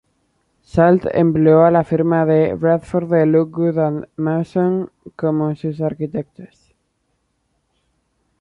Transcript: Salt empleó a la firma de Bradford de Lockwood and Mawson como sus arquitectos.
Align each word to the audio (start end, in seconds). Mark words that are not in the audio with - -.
Salt 0.63 1.05
empleó 1.13 1.63
a 1.63 1.69
la 1.69 1.83
firma 1.83 2.25
de 2.25 2.55
Bradford 2.55 3.07
de 3.13 3.27
Lockwood 3.27 3.77
and 3.77 4.09
Mawson 4.15 4.91
como 5.15 5.55
sus 5.55 5.79
arquitectos. 5.79 6.73